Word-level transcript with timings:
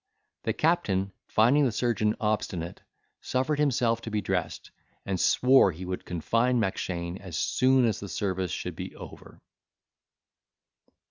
The 0.45 0.53
captain, 0.53 1.11
finding 1.27 1.63
the 1.65 1.71
surgeon 1.71 2.15
obstinate, 2.19 2.81
suffered 3.21 3.59
himself 3.59 4.01
to 4.01 4.09
be 4.09 4.19
dressed, 4.19 4.71
and 5.05 5.19
swore 5.19 5.71
he 5.71 5.85
would 5.85 6.05
confine 6.05 6.59
Mackshane 6.59 7.19
as 7.19 7.37
soon 7.37 7.85
as 7.85 7.99
the 7.99 8.09
service 8.09 8.49
should 8.49 8.75
be 8.75 8.95
over. 8.95 9.39